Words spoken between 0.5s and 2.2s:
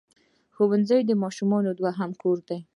ښوونځی د ماشوم دوهم